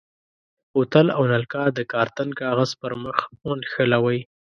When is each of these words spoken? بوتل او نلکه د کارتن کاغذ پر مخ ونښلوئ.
بوتل 0.71 1.07
او 1.17 1.23
نلکه 1.33 1.61
د 1.77 1.79
کارتن 1.93 2.29
کاغذ 2.41 2.69
پر 2.81 2.91
مخ 3.03 3.17
ونښلوئ. 3.47 4.19